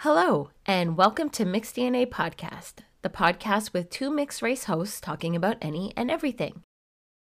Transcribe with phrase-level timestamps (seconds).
[0.00, 5.34] Hello, and welcome to Mixed DNA Podcast, the podcast with two mixed race hosts talking
[5.34, 6.60] about any and everything.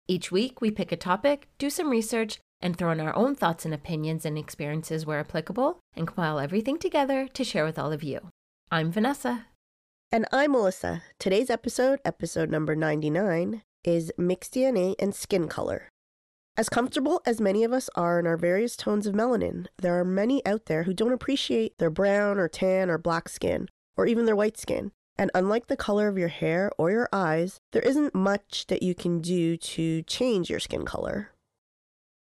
[0.06, 3.64] Each week, we pick a topic, do some research, and throw in our own thoughts
[3.64, 8.04] and opinions and experiences where applicable, and compile everything together to share with all of
[8.04, 8.28] you.
[8.70, 9.46] I'm Vanessa.
[10.12, 11.02] And I'm Melissa.
[11.18, 15.88] Today's episode, episode number 99, is mixed DNA and skin color.
[16.60, 20.04] As comfortable as many of us are in our various tones of melanin, there are
[20.04, 24.26] many out there who don't appreciate their brown or tan or black skin, or even
[24.26, 24.92] their white skin.
[25.16, 28.94] And unlike the color of your hair or your eyes, there isn't much that you
[28.94, 31.30] can do to change your skin color.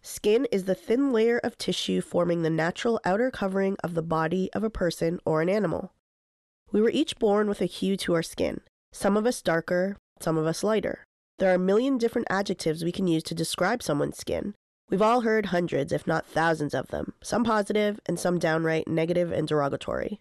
[0.04, 4.48] Skin is the thin layer of tissue forming the natural outer covering of the body
[4.54, 5.92] of a person or an animal.
[6.72, 8.62] We were each born with a hue to our skin,
[8.92, 11.08] some of us darker, some of us lighter.
[11.40, 14.56] There are a million different adjectives we can use to describe someone's skin.
[14.90, 19.32] We've all heard hundreds, if not thousands of them, some positive and some downright negative
[19.32, 20.20] and derogatory.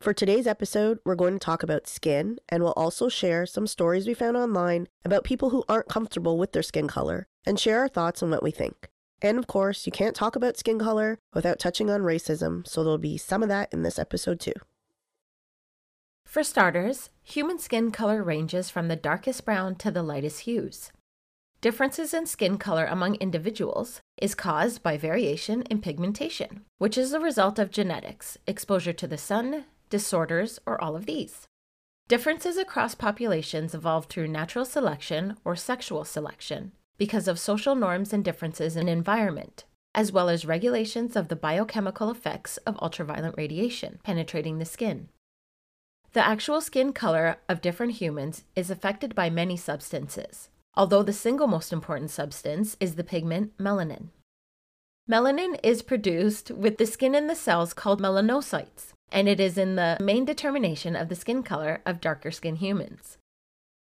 [0.00, 4.06] For today's episode, we're going to talk about skin, and we'll also share some stories
[4.06, 7.88] we found online about people who aren't comfortable with their skin color and share our
[7.88, 8.88] thoughts on what we think.
[9.20, 12.96] And of course, you can't talk about skin color without touching on racism, so there'll
[12.96, 14.54] be some of that in this episode too.
[16.32, 20.90] For starters, human skin color ranges from the darkest brown to the lightest hues.
[21.60, 27.20] Differences in skin color among individuals is caused by variation in pigmentation, which is the
[27.20, 31.46] result of genetics, exposure to the sun, disorders, or all of these.
[32.08, 38.24] Differences across populations evolve through natural selection or sexual selection because of social norms and
[38.24, 44.58] differences in environment, as well as regulations of the biochemical effects of ultraviolet radiation penetrating
[44.58, 45.10] the skin.
[46.12, 51.46] The actual skin color of different humans is affected by many substances, although the single
[51.46, 54.08] most important substance is the pigment melanin.
[55.10, 59.76] Melanin is produced with the skin in the cells called melanocytes, and it is in
[59.76, 63.16] the main determination of the skin color of darker skinned humans.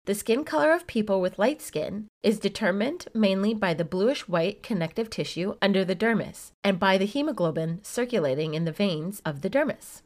[0.06, 4.62] The skin color of people with light skin is determined mainly by the bluish white
[4.62, 9.50] connective tissue under the dermis and by the hemoglobin circulating in the veins of the
[9.50, 10.02] dermis.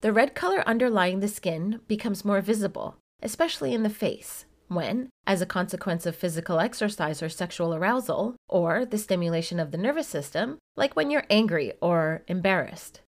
[0.00, 5.42] The red color underlying the skin becomes more visible, especially in the face, when, as
[5.42, 10.58] a consequence of physical exercise or sexual arousal, or the stimulation of the nervous system,
[10.76, 13.00] like when you're angry or embarrassed.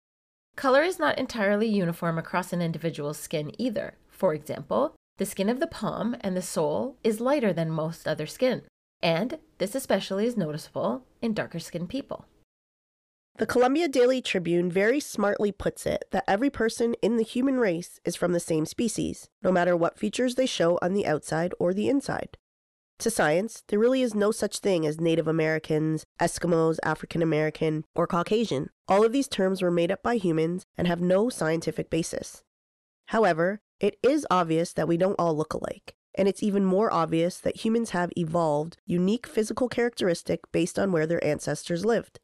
[0.56, 3.94] Color is not entirely uniform across an individual's skin either.
[4.08, 8.26] For example, the skin of the palm and the sole is lighter than most other
[8.26, 8.62] skin,
[9.00, 12.26] and this especially is noticeable in darker skinned people.
[13.36, 17.98] The Columbia Daily Tribune very smartly puts it that every person in the human race
[18.04, 21.72] is from the same species, no matter what features they show on the outside or
[21.72, 22.36] the inside.
[22.98, 28.06] To science, there really is no such thing as Native Americans, Eskimos, African American, or
[28.06, 28.68] Caucasian.
[28.88, 32.44] All of these terms were made up by humans and have no scientific basis.
[33.06, 37.38] However, it is obvious that we don't all look alike, and it's even more obvious
[37.38, 42.20] that humans have evolved unique physical characteristic based on where their ancestors lived.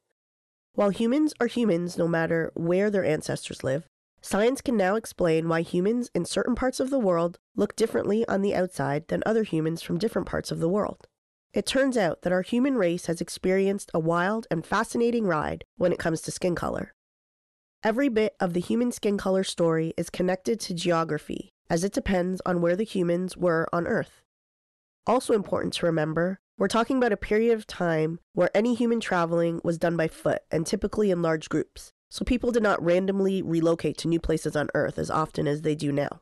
[0.76, 3.86] While humans are humans no matter where their ancestors live,
[4.20, 8.42] science can now explain why humans in certain parts of the world look differently on
[8.42, 11.06] the outside than other humans from different parts of the world.
[11.54, 15.92] It turns out that our human race has experienced a wild and fascinating ride when
[15.92, 16.92] it comes to skin color.
[17.82, 22.42] Every bit of the human skin color story is connected to geography, as it depends
[22.44, 24.20] on where the humans were on Earth.
[25.06, 29.60] Also important to remember, we're talking about a period of time where any human traveling
[29.62, 33.98] was done by foot and typically in large groups, so people did not randomly relocate
[33.98, 36.20] to new places on Earth as often as they do now.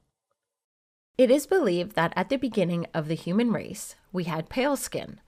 [1.17, 5.21] It is believed that at the beginning of the human race, we had pale skin.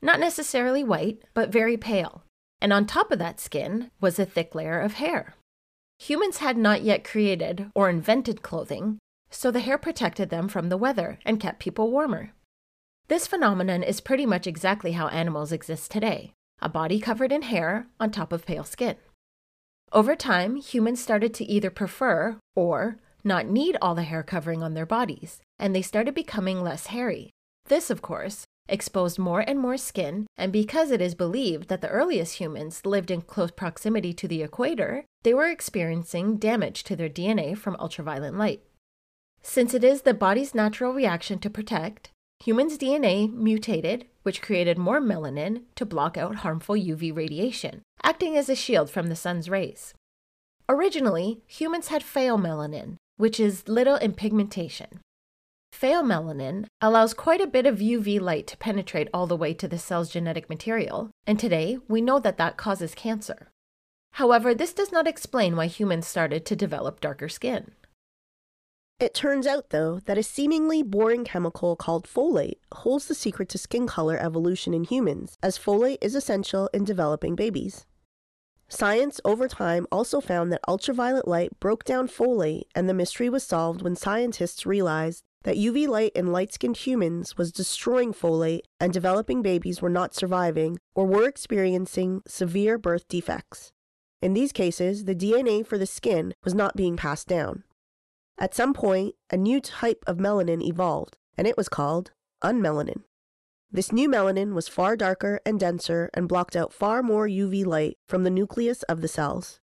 [0.00, 2.22] Not necessarily white, but very pale.
[2.60, 5.34] And on top of that skin was a thick layer of hair.
[5.98, 8.98] Humans had not yet created or invented clothing,
[9.30, 12.32] so the hair protected them from the weather and kept people warmer.
[13.08, 17.88] This phenomenon is pretty much exactly how animals exist today a body covered in hair
[17.98, 18.94] on top of pale skin.
[19.92, 24.74] Over time, humans started to either prefer or not need all the hair covering on
[24.74, 27.30] their bodies, and they started becoming less hairy.
[27.66, 31.88] This, of course, exposed more and more skin, and because it is believed that the
[31.88, 37.08] earliest humans lived in close proximity to the equator, they were experiencing damage to their
[37.08, 38.62] DNA from ultraviolet light.
[39.42, 42.10] Since it is the body's natural reaction to protect,
[42.42, 48.48] humans' DNA mutated, which created more melanin to block out harmful UV radiation, acting as
[48.48, 49.94] a shield from the sun's rays.
[50.68, 55.00] Originally, humans had pheomelanin, which is little in pigmentation.
[55.72, 59.78] Pheomelanin allows quite a bit of UV light to penetrate all the way to the
[59.78, 63.50] cell's genetic material, and today we know that that causes cancer.
[64.14, 67.70] However, this does not explain why humans started to develop darker skin.
[69.02, 73.58] It turns out, though, that a seemingly boring chemical called folate holds the secret to
[73.58, 77.84] skin color evolution in humans, as folate is essential in developing babies.
[78.68, 83.42] Science over time also found that ultraviolet light broke down folate, and the mystery was
[83.42, 88.92] solved when scientists realized that UV light in light skinned humans was destroying folate, and
[88.92, 93.72] developing babies were not surviving or were experiencing severe birth defects.
[94.20, 97.64] In these cases, the DNA for the skin was not being passed down.
[98.38, 102.12] At some point, a new type of melanin evolved, and it was called
[102.42, 103.02] eumelanin.
[103.70, 107.96] This new melanin was far darker and denser and blocked out far more UV light
[108.06, 109.60] from the nucleus of the cells.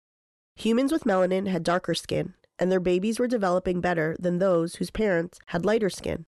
[0.58, 4.92] Humans with melanin had darker skin, and their babies were developing better than those whose
[4.92, 6.26] parents had lighter skin.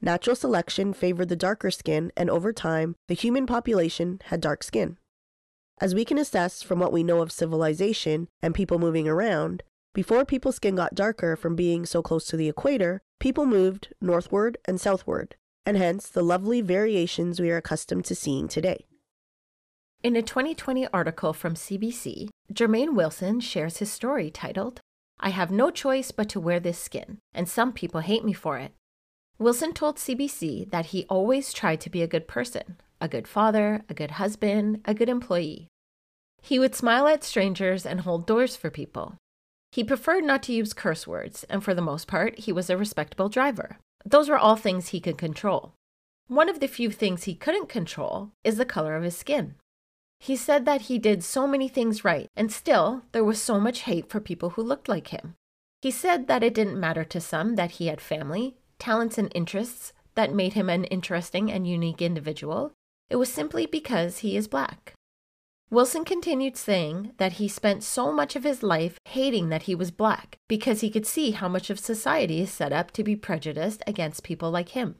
[0.00, 4.98] Natural selection favored the darker skin, and over time, the human population had dark skin.
[5.80, 9.62] As we can assess from what we know of civilization and people moving around,
[9.96, 14.58] before people's skin got darker from being so close to the equator, people moved northward
[14.66, 18.84] and southward, and hence the lovely variations we are accustomed to seeing today.
[20.02, 24.80] In a 2020 article from CBC, Jermaine Wilson shares his story titled,
[25.18, 28.58] I have no choice but to wear this skin, and some people hate me for
[28.58, 28.72] it.
[29.38, 33.82] Wilson told CBC that he always tried to be a good person, a good father,
[33.88, 35.68] a good husband, a good employee.
[36.42, 39.16] He would smile at strangers and hold doors for people.
[39.72, 42.76] He preferred not to use curse words, and for the most part, he was a
[42.76, 43.78] respectable driver.
[44.04, 45.72] Those were all things he could control.
[46.28, 49.54] One of the few things he couldn't control is the color of his skin.
[50.18, 53.80] He said that he did so many things right, and still, there was so much
[53.80, 55.34] hate for people who looked like him.
[55.82, 59.92] He said that it didn't matter to some that he had family, talents, and interests
[60.14, 62.72] that made him an interesting and unique individual.
[63.10, 64.94] It was simply because he is black.
[65.68, 69.90] Wilson continued saying that he spent so much of his life hating that he was
[69.90, 73.82] black because he could see how much of society is set up to be prejudiced
[73.84, 74.94] against people like him.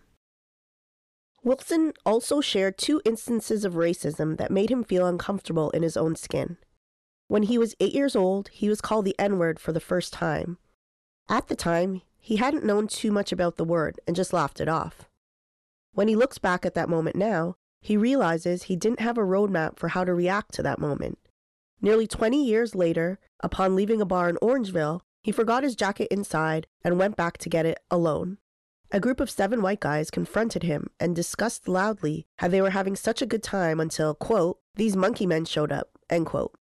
[1.45, 6.17] Wilson also shared two instances of racism that made him feel uncomfortable in his own
[6.17, 6.57] skin.
[7.29, 10.13] When he was eight years old, he was called the N word for the first
[10.13, 10.59] time.
[11.29, 14.69] At the time, he hadn't known too much about the word and just laughed it
[14.69, 15.09] off.
[15.93, 17.55] When he looks back at that moment now,
[17.87, 21.17] he realizes he didn't have a roadmap for how to react to that moment.
[21.81, 26.67] Nearly 20 years later, upon leaving a bar in Orangeville, he forgot his jacket inside
[26.83, 28.39] and went back to get it alone.
[28.91, 32.97] A group of seven white guys confronted him and discussed loudly how they were having
[32.97, 36.59] such a good time until, quote, these monkey men showed up, end quote.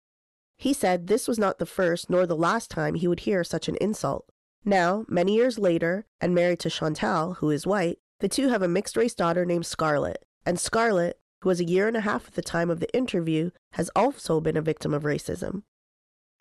[0.56, 3.67] He said this was not the first nor the last time he would hear such
[3.67, 4.31] an insult.
[4.64, 8.69] Now, many years later, and married to Chantal, who is white, the two have a
[8.69, 12.35] mixed race daughter named Scarlett, and Scarlett, who was a year and a half at
[12.35, 15.62] the time of the interview, has also been a victim of racism.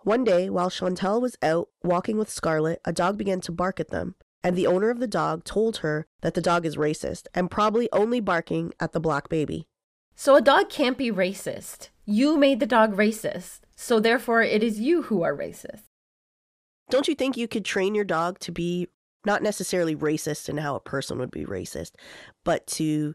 [0.04, 3.90] One day, while Chantal was out walking with Scarlett, a dog began to bark at
[3.90, 7.52] them, and the owner of the dog told her that the dog is racist and
[7.52, 9.68] probably only barking at the black baby.
[10.16, 11.90] So a dog can't be racist.
[12.06, 15.84] You made the dog racist, so therefore it is you who are racist.
[16.90, 18.88] Don't you think you could train your dog to be
[19.26, 21.92] not necessarily racist in how a person would be racist,
[22.46, 23.14] but to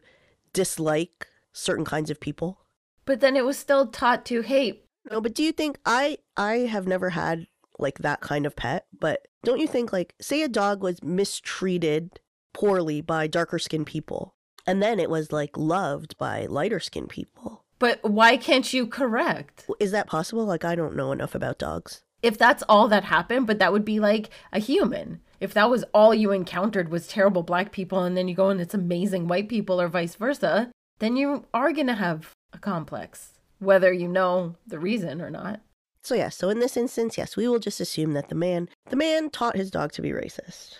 [0.53, 2.59] dislike certain kinds of people.
[3.05, 4.85] But then it was still taught to hate.
[5.09, 8.85] No, but do you think I I have never had like that kind of pet,
[8.97, 12.19] but don't you think like say a dog was mistreated
[12.53, 17.65] poorly by darker skinned people and then it was like loved by lighter skinned people?
[17.79, 19.65] But why can't you correct?
[19.79, 20.45] Is that possible?
[20.45, 22.03] Like I don't know enough about dogs.
[22.21, 25.19] If that's all that happened, but that would be like a human.
[25.43, 28.61] If that was all you encountered was terrible black people and then you go and
[28.61, 33.33] it's amazing white people or vice versa, then you are going to have a complex,
[33.59, 35.59] whether you know the reason or not.
[36.01, 38.95] So yes, so in this instance, yes, we will just assume that the man the
[38.95, 40.77] man taught his dog to be racist.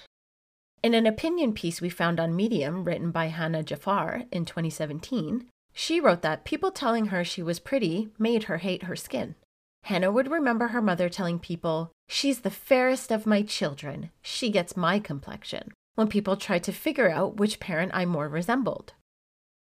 [0.81, 5.99] In an opinion piece we found on Medium written by Hannah Jafar in 2017, she
[5.99, 9.35] wrote that people telling her she was pretty made her hate her skin.
[9.83, 14.11] Hannah would remember her mother telling people, She's the fairest of my children.
[14.21, 18.93] She gets my complexion, when people tried to figure out which parent I more resembled.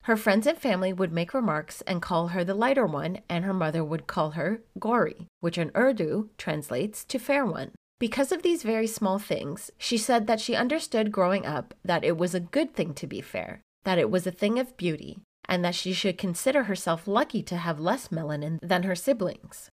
[0.04, 3.54] Her friends and family would make remarks and call her the lighter one, and her
[3.54, 7.73] mother would call her Gori, which in Urdu translates to fair one.
[7.99, 12.18] Because of these very small things, she said that she understood growing up that it
[12.18, 15.18] was a good thing to be fair, that it was a thing of beauty,
[15.49, 19.71] and that she should consider herself lucky to have less melanin than her siblings.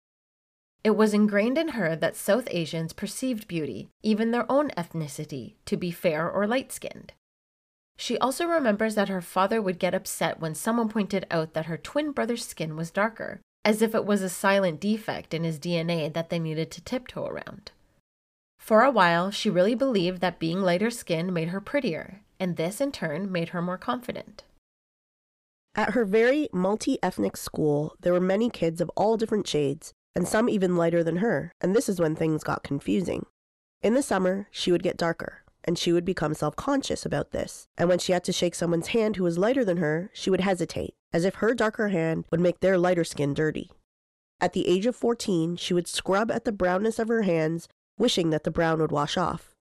[0.83, 5.77] It was ingrained in her that South Asians perceived beauty, even their own ethnicity, to
[5.77, 7.13] be fair or light skinned.
[7.99, 11.77] She also remembers that her father would get upset when someone pointed out that her
[11.77, 16.11] twin brother's skin was darker, as if it was a silent defect in his DNA
[16.15, 17.73] that they needed to tiptoe around.
[18.59, 22.81] For a while, she really believed that being lighter skinned made her prettier, and this
[22.81, 24.45] in turn made her more confident.
[25.75, 30.27] At her very multi ethnic school, there were many kids of all different shades, and
[30.27, 33.27] some even lighter than her, and this is when things got confusing.
[33.83, 37.69] In the summer, she would get darker, and she would become self conscious about this.
[37.79, 40.41] And when she had to shake someone's hand who was lighter than her, she would
[40.41, 43.71] hesitate, as if her darker hand would make their lighter skin dirty.
[44.41, 48.31] At the age of 14, she would scrub at the brownness of her hands, wishing
[48.31, 49.55] that the brown would wash off.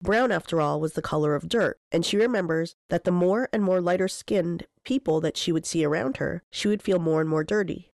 [0.00, 3.62] Brown, after all, was the color of dirt, and she remembers that the more and
[3.62, 7.28] more lighter skinned people that she would see around her, she would feel more and
[7.28, 7.92] more dirty.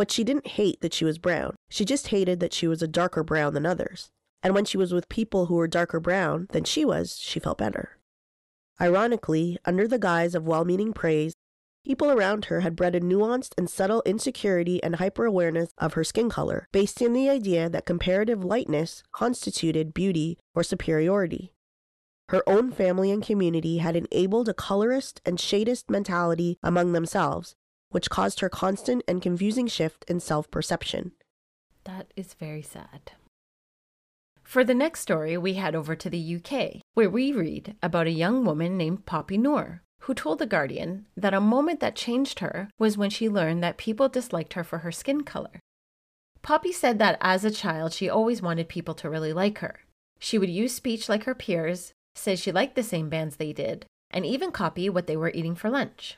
[0.00, 1.56] But she didn't hate that she was brown.
[1.68, 4.08] She just hated that she was a darker brown than others.
[4.42, 7.58] And when she was with people who were darker brown than she was, she felt
[7.58, 7.98] better.
[8.80, 11.34] Ironically, under the guise of well meaning praise,
[11.84, 16.04] People around her had bred a nuanced and subtle insecurity and hyper awareness of her
[16.04, 21.52] skin color, based in the idea that comparative lightness constituted beauty or superiority.
[22.30, 27.54] Her own family and community had enabled a colorist and shadist mentality among themselves,
[27.90, 31.12] which caused her constant and confusing shift in self perception.
[31.84, 33.12] That is very sad.
[34.42, 38.10] For the next story, we head over to the UK, where we read about a
[38.10, 42.68] young woman named Poppy Noor, who told The Guardian that a moment that changed her
[42.78, 45.60] was when she learned that people disliked her for her skin color.
[46.42, 49.80] Poppy said that as a child, she always wanted people to really like her.
[50.18, 53.86] She would use speech like her peers, say she liked the same bands they did,
[54.10, 56.16] and even copy what they were eating for lunch.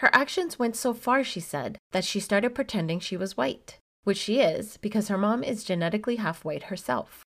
[0.00, 4.18] Her actions went so far, she said, that she started pretending she was white, which
[4.18, 7.22] she is because her mom is genetically half white herself.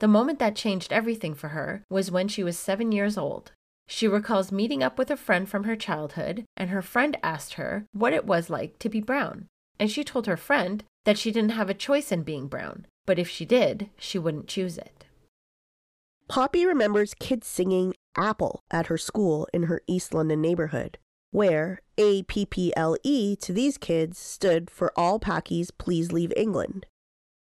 [0.00, 3.52] The moment that changed everything for her was when she was seven years old
[3.90, 7.86] she recalls meeting up with a friend from her childhood, and her friend asked her
[7.92, 9.46] what it was like to be brown.
[9.80, 13.18] And she told her friend that she didn't have a choice in being brown, but
[13.18, 15.06] if she did, she wouldn't choose it.
[16.28, 20.98] Poppy remembers kids singing Apple at her school in her East London neighborhood,
[21.30, 26.32] where A P P L E to these kids stood for All Pakis Please Leave
[26.36, 26.86] England.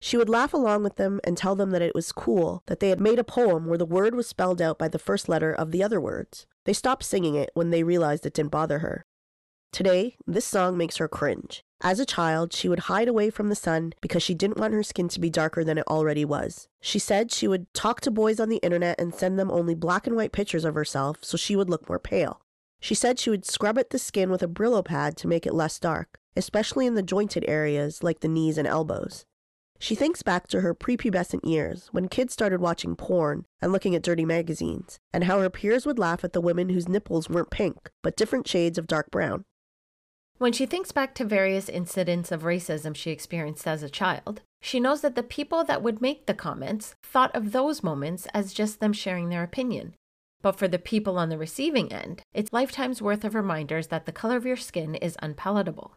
[0.01, 2.91] She would laugh along with them and tell them that it was cool that they
[2.91, 5.73] had made a poem where the word was spelled out by the first letter of
[5.73, 6.47] the other words.
[6.65, 9.05] They stopped singing it when they realized it didn't bother her.
[9.73, 11.63] Today, this song makes her cringe.
[11.83, 14.83] As a child, she would hide away from the sun because she didn't want her
[14.83, 16.69] skin to be darker than it already was.
[16.81, 20.07] She said she would talk to boys on the internet and send them only black
[20.07, 22.41] and white pictures of herself so she would look more pale.
[22.81, 25.55] She said she would scrub at the skin with a Brillo pad to make it
[25.55, 29.25] less dark, especially in the jointed areas like the knees and elbows.
[29.79, 34.03] She thinks back to her prepubescent years when kids started watching porn and looking at
[34.03, 37.91] dirty magazines, and how her peers would laugh at the women whose nipples weren't pink,
[38.03, 39.45] but different shades of dark brown.
[40.39, 44.81] When she thinks back to various incidents of racism she experienced as a child, she
[44.81, 48.81] knows that the people that would make the comments thought of those moments as just
[48.81, 49.95] them sharing their opinion.
[50.47, 54.13] But for the people on the receiving end, it's lifetimes worth of reminders that the
[54.13, 55.97] color of your skin is unpalatable.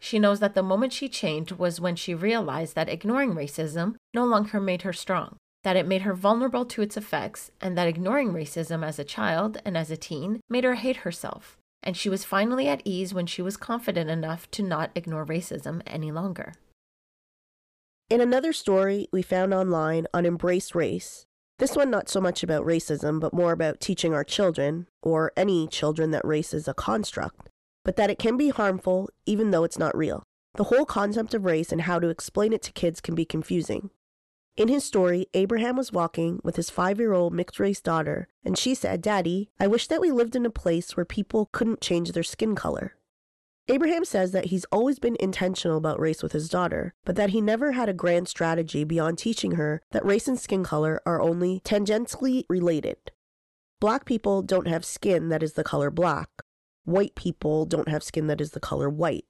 [0.00, 4.24] She knows that the moment she changed was when she realized that ignoring racism no
[4.24, 8.32] longer made her strong, that it made her vulnerable to its effects, and that ignoring
[8.32, 11.56] racism as a child and as a teen made her hate herself.
[11.80, 15.80] And she was finally at ease when she was confident enough to not ignore racism
[15.86, 16.54] any longer.
[18.10, 21.24] In another story we found online on Embrace Race,
[21.60, 25.68] this one not so much about racism, but more about teaching our children, or any
[25.68, 27.48] children, that race is a construct
[27.84, 30.22] but that it can be harmful even though it's not real.
[30.54, 33.90] The whole concept of race and how to explain it to kids can be confusing.
[34.56, 38.58] In his story, Abraham was walking with his five year old mixed race daughter, and
[38.58, 42.12] she said, Daddy, I wish that we lived in a place where people couldn't change
[42.12, 42.94] their skin color.
[43.68, 47.40] Abraham says that he's always been intentional about race with his daughter, but that he
[47.40, 51.60] never had a grand strategy beyond teaching her that race and skin color are only
[51.60, 53.12] tangentially related.
[53.78, 56.28] Black people don't have skin that is the color black,
[56.84, 59.24] white people don't have skin that is the color white.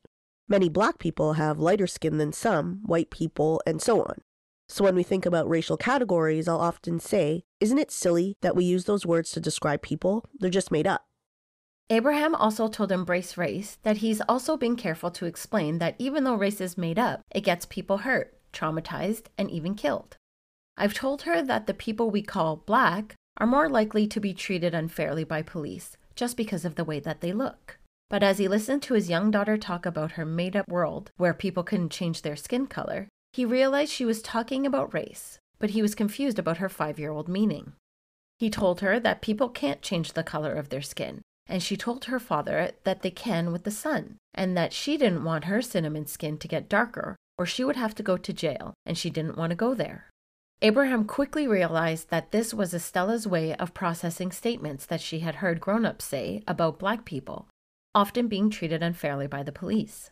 [0.48, 4.16] Many black people have lighter skin than some white people, and so on.
[4.68, 8.64] So when we think about racial categories, I'll often say, isn't it silly that we
[8.64, 10.24] use those words to describe people?
[10.38, 11.06] They're just made up.
[11.92, 16.36] Abraham also told Embrace Race that he's also been careful to explain that even though
[16.36, 20.16] race is made up, it gets people hurt, traumatized, and even killed.
[20.76, 24.72] I've told her that the people we call black are more likely to be treated
[24.72, 27.78] unfairly by police, just because of the way that they look.
[28.08, 31.34] But as he listened to his young daughter talk about her made up world where
[31.34, 35.82] people couldn't change their skin color, he realized she was talking about race, but he
[35.82, 37.72] was confused about her five year old meaning.
[38.38, 42.04] He told her that people can't change the color of their skin, and she told
[42.04, 46.06] her father that they can with the sun, and that she didn't want her cinnamon
[46.06, 49.36] skin to get darker, or she would have to go to jail, and she didn't
[49.36, 50.06] want to go there.
[50.62, 55.60] Abraham quickly realized that this was Estella's way of processing statements that she had heard
[55.60, 57.48] grown ups say about black people,
[57.94, 60.10] often being treated unfairly by the police.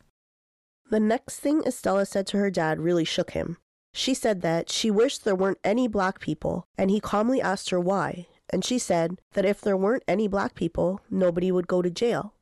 [0.91, 3.59] The next thing Estella said to her dad really shook him.
[3.93, 7.79] She said that she wished there weren't any black people, and he calmly asked her
[7.79, 11.91] why, and she said that if there weren't any black people, nobody would go to
[11.91, 12.35] jail.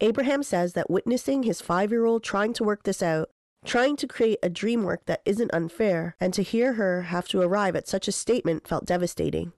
[0.00, 3.30] Abraham says that witnessing his five year old trying to work this out,
[3.64, 7.40] trying to create a dream work that isn't unfair, and to hear her have to
[7.40, 9.52] arrive at such a statement felt devastating.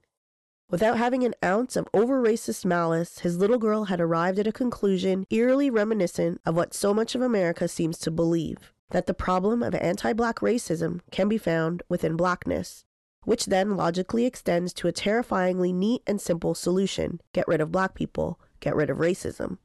[0.69, 4.51] Without having an ounce of over racist malice, his little girl had arrived at a
[4.51, 9.61] conclusion eerily reminiscent of what so much of America seems to believe that the problem
[9.61, 12.85] of anti black racism can be found within blackness,
[13.25, 17.93] which then logically extends to a terrifyingly neat and simple solution get rid of black
[17.93, 19.57] people, get rid of racism.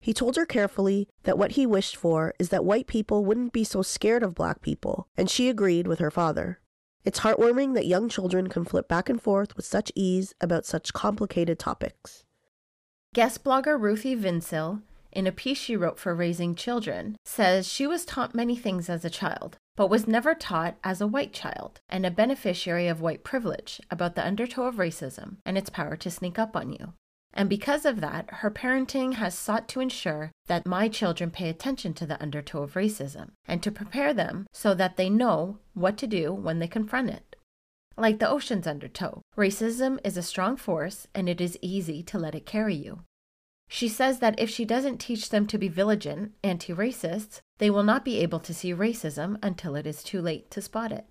[0.00, 3.64] He told her carefully that what he wished for is that white people wouldn't be
[3.64, 6.58] so scared of black people, and she agreed with her father.
[7.04, 10.92] It's heartwarming that young children can flip back and forth with such ease about such
[10.92, 12.24] complicated topics.
[13.14, 14.82] Guest blogger Ruthie Vinsel,
[15.12, 19.04] in a piece she wrote for Raising Children, says she was taught many things as
[19.04, 23.24] a child, but was never taught as a white child and a beneficiary of white
[23.24, 26.94] privilege about the undertow of racism and its power to sneak up on you.
[27.32, 31.94] And because of that, her parenting has sought to ensure that my children pay attention
[31.94, 36.06] to the undertow of racism and to prepare them so that they know what to
[36.06, 37.36] do when they confront it.
[37.96, 42.34] Like the ocean's undertow, racism is a strong force and it is easy to let
[42.34, 43.00] it carry you.
[43.68, 47.82] She says that if she doesn't teach them to be vigilant, anti racists, they will
[47.82, 51.04] not be able to see racism until it is too late to spot it.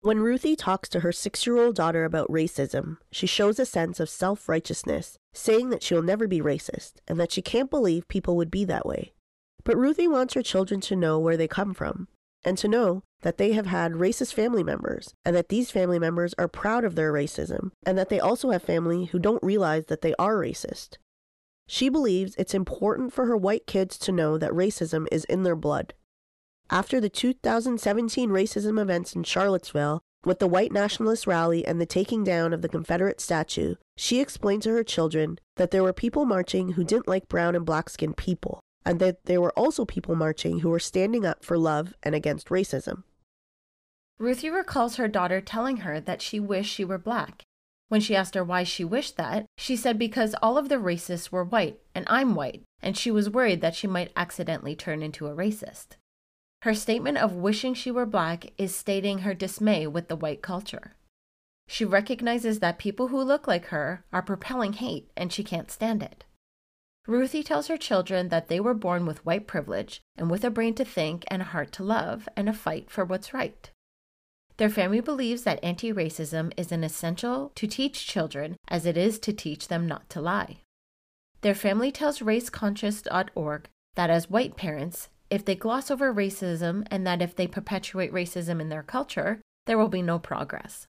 [0.00, 4.00] When Ruthie talks to her six year old daughter about racism, she shows a sense
[4.00, 8.36] of self righteousness, saying that she'll never be racist and that she can't believe people
[8.36, 9.14] would be that way.
[9.62, 12.08] But Ruthie wants her children to know where they come from
[12.44, 16.34] and to know that they have had racist family members and that these family members
[16.36, 20.02] are proud of their racism and that they also have family who don't realize that
[20.02, 20.98] they are racist.
[21.66, 25.56] She believes it's important for her white kids to know that racism is in their
[25.56, 25.94] blood
[26.70, 32.24] after the 2017 racism events in Charlottesville, with the white nationalist rally and the taking
[32.24, 36.70] down of the Confederate statue, she explained to her children that there were people marching
[36.70, 40.60] who didn't like brown and black skinned people, and that there were also people marching
[40.60, 43.02] who were standing up for love and against racism.
[44.18, 47.42] Ruthie recalls her daughter telling her that she wished she were black.
[47.88, 51.30] When she asked her why she wished that, she said because all of the racists
[51.30, 55.26] were white and I'm white, and she was worried that she might accidentally turn into
[55.26, 55.96] a racist.
[56.62, 60.96] Her statement of wishing she were black is stating her dismay with the white culture.
[61.66, 66.02] She recognizes that people who look like her are propelling hate and she can't stand
[66.02, 66.24] it.
[67.06, 70.74] Ruthie tells her children that they were born with white privilege and with a brain
[70.76, 73.70] to think and a heart to love and a fight for what's right.
[74.56, 79.18] Their family believes that anti racism is an essential to teach children as it is
[79.20, 80.58] to teach them not to lie.
[81.40, 87.20] Their family tells raceconscious.org that as white parents, if they gloss over racism and that
[87.20, 90.86] if they perpetuate racism in their culture, there will be no progress.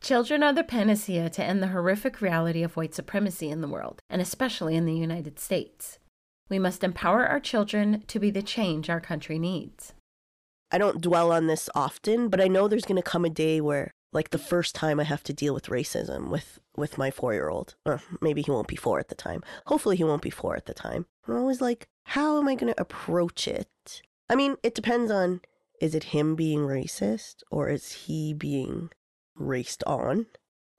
[0.00, 4.00] Children are the panacea to end the horrific reality of white supremacy in the world,
[4.08, 5.98] and especially in the United States.
[6.48, 9.92] We must empower our children to be the change our country needs.
[10.70, 13.60] I don't dwell on this often, but I know there's going to come a day
[13.60, 17.74] where like the first time I have to deal with racism with with my 4-year-old.
[17.84, 19.42] Uh, maybe he won't be 4 at the time.
[19.66, 21.06] Hopefully he won't be 4 at the time.
[21.26, 24.02] I'm always like, how am I going to approach it?
[24.30, 25.40] I mean, it depends on
[25.80, 28.90] is it him being racist or is he being
[29.34, 30.26] raced on?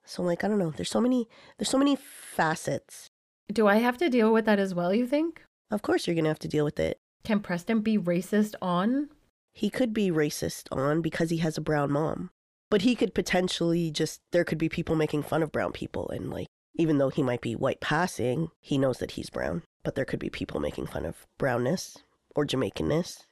[0.04, 3.10] So like I don't know, there's so many there's so many facets.
[3.52, 5.42] Do I have to deal with that as well, you think?
[5.70, 6.98] Of course you're going to have to deal with it.
[7.24, 9.10] Can Preston be racist on?
[9.52, 12.30] He could be racist on because he has a brown mom.
[12.70, 16.30] But he could potentially just there could be people making fun of brown people and
[16.30, 20.04] like even though he might be white passing, he knows that he's brown but there
[20.04, 21.98] could be people making fun of brownness
[22.34, 23.24] or Jamaicanness.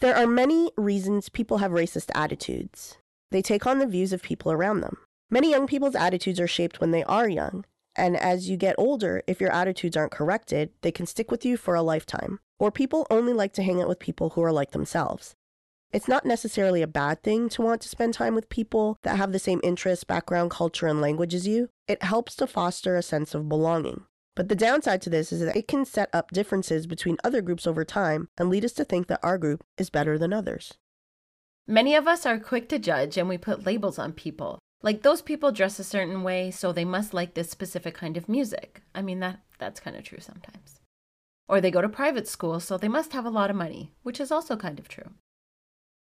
[0.00, 2.98] There are many reasons people have racist attitudes.
[3.30, 4.98] They take on the views of people around them.
[5.30, 7.64] Many young people's attitudes are shaped when they are young,
[7.96, 11.56] and as you get older, if your attitudes aren't corrected, they can stick with you
[11.56, 12.38] for a lifetime.
[12.58, 15.34] Or people only like to hang out with people who are like themselves.
[15.92, 19.32] It's not necessarily a bad thing to want to spend time with people that have
[19.32, 21.68] the same interests, background, culture, and language as you.
[21.86, 24.04] It helps to foster a sense of belonging.
[24.34, 27.66] But the downside to this is that it can set up differences between other groups
[27.66, 30.74] over time and lead us to think that our group is better than others.
[31.66, 34.58] Many of us are quick to judge and we put labels on people.
[34.82, 38.28] Like those people dress a certain way, so they must like this specific kind of
[38.28, 38.82] music.
[38.94, 40.80] I mean that that's kind of true sometimes.
[41.48, 44.20] Or they go to private school, so they must have a lot of money, which
[44.20, 45.10] is also kind of true.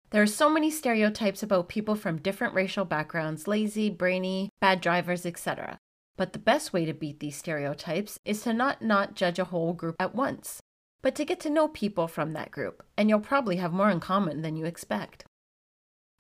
[0.10, 5.26] There are so many stereotypes about people from different racial backgrounds lazy, brainy, bad drivers,
[5.26, 5.78] etc.
[6.16, 9.74] But the best way to beat these stereotypes is to not not judge a whole
[9.74, 10.62] group at once,
[11.02, 14.00] but to get to know people from that group, and you'll probably have more in
[14.00, 15.26] common than you expect.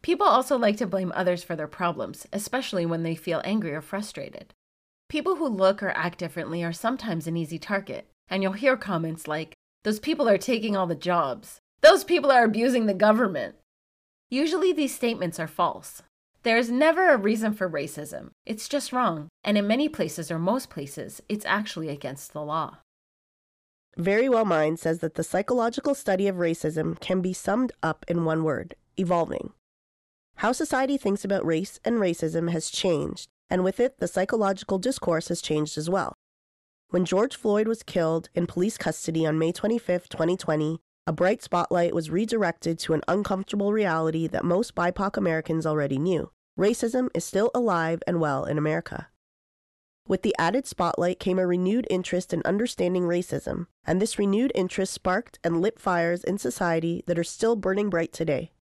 [0.02, 3.82] People also like to blame others for their problems, especially when they feel angry or
[3.82, 4.54] frustrated.
[5.10, 9.28] People who look or act differently are sometimes an easy target, and you'll hear comments
[9.28, 11.60] like, Those people are taking all the jobs.
[11.82, 13.56] Those people are abusing the government.
[14.30, 16.02] Usually, these statements are false.
[16.44, 18.30] There is never a reason for racism.
[18.46, 22.78] It's just wrong, and in many places or most places, it's actually against the law.
[23.98, 28.44] Verywell Mind says that the psychological study of racism can be summed up in one
[28.44, 29.54] word evolving.
[30.38, 35.30] How society thinks about race and racism has changed, and with it, the psychological discourse
[35.30, 36.13] has changed as well.
[36.89, 41.93] When George Floyd was killed in police custody on May 25, 2020, a bright spotlight
[41.93, 46.32] was redirected to an uncomfortable reality that most BIPOC Americans already knew.
[46.58, 49.10] Racism is still alive and well in America.
[50.08, 54.93] With the added spotlight came a renewed interest in understanding racism, and this renewed interest
[54.93, 58.54] sparked and lit fires in society that are still burning bright today.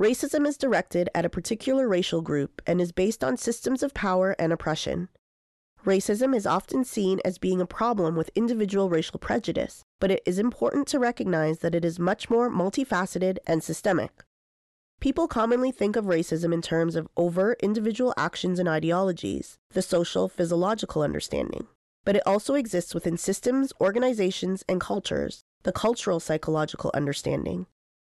[0.00, 4.34] Racism is directed at a particular racial group and is based on systems of power
[4.36, 5.08] and oppression.
[5.84, 10.38] Racism is often seen as being a problem with individual racial prejudice, but it is
[10.38, 14.24] important to recognize that it is much more multifaceted and systemic.
[15.00, 20.28] People commonly think of racism in terms of overt individual actions and ideologies, the social
[20.28, 21.66] physiological understanding.
[22.04, 27.64] But it also exists within systems, organizations, and cultures, the cultural psychological understanding.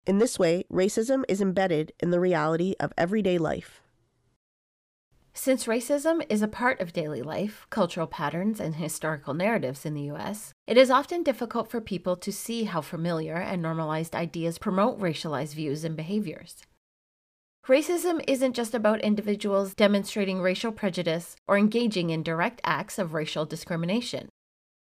[0.08, 3.81] In this way, racism is embedded in the reality of everyday life.
[5.34, 10.12] Since racism is a part of daily life, cultural patterns, and historical narratives in the
[10.12, 15.00] US, it is often difficult for people to see how familiar and normalized ideas promote
[15.00, 16.58] racialized views and behaviors.
[17.68, 23.46] Racism isn't just about individuals demonstrating racial prejudice or engaging in direct acts of racial
[23.46, 24.28] discrimination.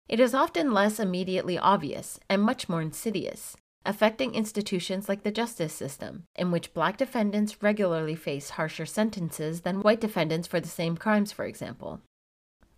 [0.08, 5.74] It is often less immediately obvious and much more insidious, affecting institutions like the justice
[5.74, 10.98] system, in which black defendants regularly face harsher sentences than white defendants for the same
[10.98, 12.02] crimes, for example.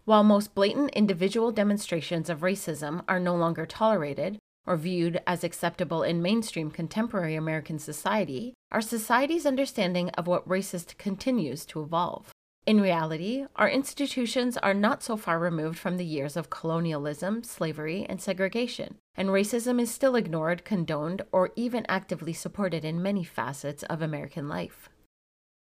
[0.05, 6.03] While most blatant individual demonstrations of racism are no longer tolerated or viewed as acceptable
[6.03, 12.31] in mainstream contemporary American society, our society's understanding of what racist continues to evolve.
[12.67, 18.05] In reality, our institutions are not so far removed from the years of colonialism, slavery,
[18.07, 23.81] and segregation, and racism is still ignored, condoned, or even actively supported in many facets
[23.83, 24.89] of American life.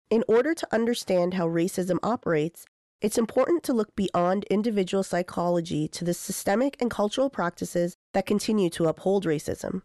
[0.09, 2.65] In order to understand how racism operates,
[2.99, 8.69] it's important to look beyond individual psychology to the systemic and cultural practices that continue
[8.71, 9.83] to uphold racism.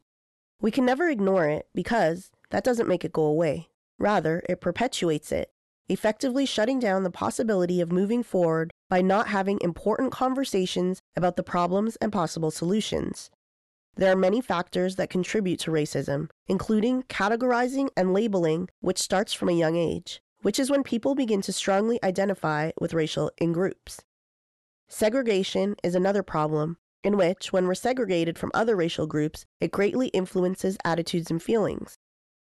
[0.60, 3.68] We can never ignore it because that doesn't make it go away.
[3.96, 5.52] Rather, it perpetuates it
[5.88, 11.42] effectively shutting down the possibility of moving forward by not having important conversations about the
[11.42, 13.30] problems and possible solutions.
[13.96, 19.48] There are many factors that contribute to racism, including categorizing and labeling, which starts from
[19.48, 24.02] a young age, which is when people begin to strongly identify with racial in groups.
[24.88, 30.08] Segregation is another problem, in which, when we're segregated from other racial groups, it greatly
[30.08, 31.96] influences attitudes and feelings.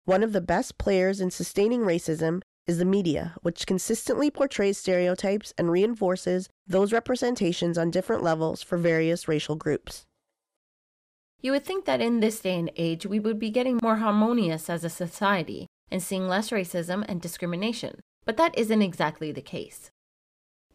[0.07, 5.53] One of the best players in sustaining racism is the media, which consistently portrays stereotypes
[5.59, 10.05] and reinforces those representations on different levels for various racial groups.
[11.40, 14.70] You would think that in this day and age we would be getting more harmonious
[14.70, 19.90] as a society and seeing less racism and discrimination, but that isn't exactly the case.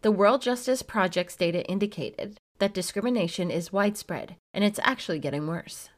[0.01, 5.89] The World Justice Project's data indicated that discrimination is widespread and it's actually getting worse.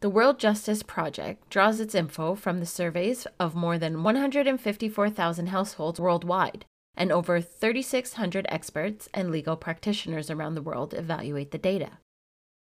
[0.00, 5.98] The World Justice Project draws its info from the surveys of more than 154,000 households
[5.98, 11.92] worldwide, and over 3,600 experts and legal practitioners around the world evaluate the data.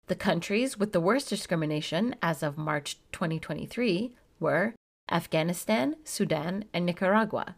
[0.06, 4.76] The countries with the worst discrimination as of March 2023 were
[5.12, 7.56] Afghanistan, Sudan, and Nicaragua.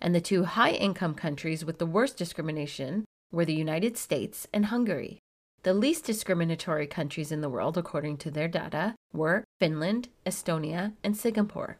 [0.00, 4.66] And the two high income countries with the worst discrimination were the United States and
[4.66, 5.18] Hungary.
[5.68, 11.14] The least discriminatory countries in the world, according to their data, were Finland, Estonia, and
[11.14, 11.76] Singapore.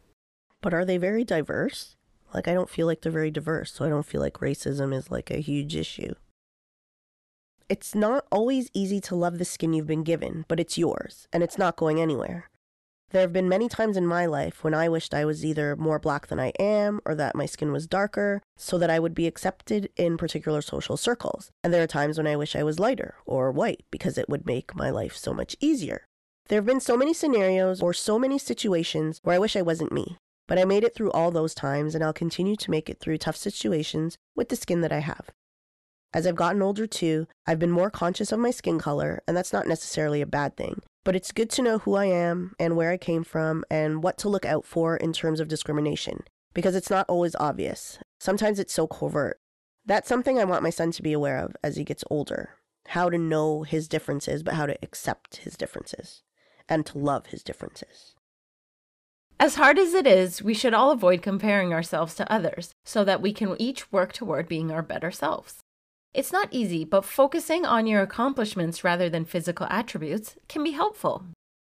[0.61, 1.95] But are they very diverse?
[2.31, 5.09] Like, I don't feel like they're very diverse, so I don't feel like racism is
[5.09, 6.13] like a huge issue.
[7.67, 11.41] It's not always easy to love the skin you've been given, but it's yours, and
[11.41, 12.51] it's not going anywhere.
[13.11, 15.97] There have been many times in my life when I wished I was either more
[15.97, 19.25] black than I am or that my skin was darker so that I would be
[19.25, 21.49] accepted in particular social circles.
[21.63, 24.45] And there are times when I wish I was lighter or white because it would
[24.45, 26.05] make my life so much easier.
[26.49, 29.91] There have been so many scenarios or so many situations where I wish I wasn't
[29.91, 30.17] me,
[30.47, 33.17] but I made it through all those times and I'll continue to make it through
[33.17, 35.31] tough situations with the skin that I have.
[36.13, 39.53] As I've gotten older too, I've been more conscious of my skin color, and that's
[39.53, 40.81] not necessarily a bad thing.
[41.03, 44.17] But it's good to know who I am and where I came from and what
[44.19, 47.99] to look out for in terms of discrimination, because it's not always obvious.
[48.19, 49.39] Sometimes it's so covert.
[49.85, 52.59] That's something I want my son to be aware of as he gets older
[52.89, 56.23] how to know his differences, but how to accept his differences
[56.67, 58.15] and to love his differences.
[59.39, 63.21] As hard as it is, we should all avoid comparing ourselves to others so that
[63.21, 65.63] we can each work toward being our better selves.
[66.13, 71.25] It's not easy, but focusing on your accomplishments rather than physical attributes can be helpful.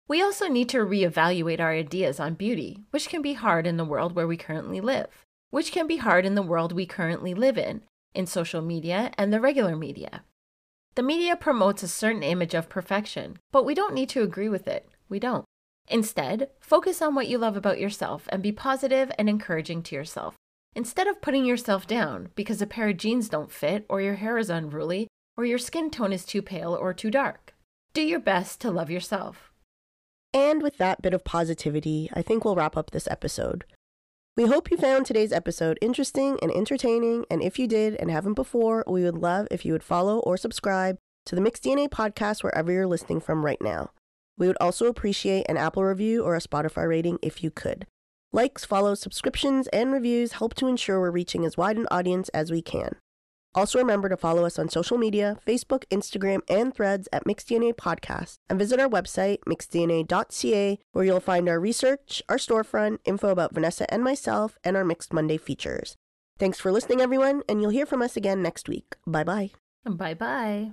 [0.08, 3.86] We also need to reevaluate our ideas on beauty, which can be hard in the
[3.86, 5.08] world where we currently live,
[5.50, 9.34] which can be hard in the world we currently live in, in social media and
[9.34, 10.24] the regular media.
[10.96, 14.68] The media promotes a certain image of perfection, but we don't need to agree with
[14.68, 14.90] it.
[15.08, 15.46] We don't.
[15.88, 20.36] Instead, focus on what you love about yourself and be positive and encouraging to yourself.
[20.74, 24.38] Instead of putting yourself down because a pair of jeans don't fit, or your hair
[24.38, 27.54] is unruly, or your skin tone is too pale or too dark,
[27.94, 29.52] do your best to love yourself.
[30.34, 33.66] And with that bit of positivity, I think we'll wrap up this episode.
[34.38, 38.36] We hope you found today's episode interesting and entertaining, and if you did and haven't
[38.36, 42.44] before, we would love if you would follow or subscribe to the Mixed DNA podcast
[42.44, 43.92] wherever you're listening from right now.
[44.38, 47.86] We would also appreciate an Apple review or a Spotify rating if you could.
[48.34, 52.52] Likes, follows, subscriptions, and reviews help to ensure we're reaching as wide an audience as
[52.52, 52.96] we can.
[53.54, 58.36] Also, remember to follow us on social media Facebook, Instagram, and threads at MixedDNA Podcast,
[58.50, 63.92] and visit our website, mixeddna.ca, where you'll find our research, our storefront, info about Vanessa
[63.94, 65.96] and myself, and our Mixed Monday features.
[66.40, 68.96] Thanks for listening, everyone, and you'll hear from us again next week.
[69.06, 69.52] Bye bye.
[69.86, 70.72] Bye bye.